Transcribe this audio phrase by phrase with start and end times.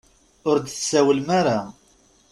[0.49, 1.59] Ur d-tsawlem ara.